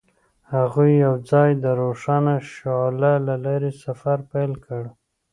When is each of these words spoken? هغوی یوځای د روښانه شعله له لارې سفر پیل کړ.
هغوی 0.53 0.91
یوځای 1.05 1.49
د 1.63 1.65
روښانه 1.81 2.35
شعله 2.53 3.13
له 3.27 3.35
لارې 3.45 3.71
سفر 3.83 4.17
پیل 4.31 4.51
کړ. 4.65 4.83